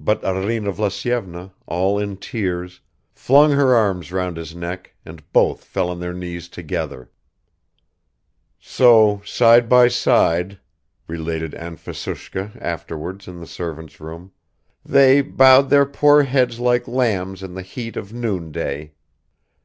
[0.00, 2.80] But Arina Vlasyevna, all in tears,
[3.12, 7.08] flung her arms round his neck and both fell on their knees together.
[8.58, 10.58] "So side by side,"
[11.06, 14.32] related Anfisushka afterwards in the servants' room,
[14.84, 18.94] "they bowed their poor heads like lambs in the heat of noon day.